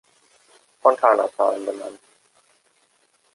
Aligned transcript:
Fontana-Zahlen 0.81 1.63
benannt. 1.63 1.99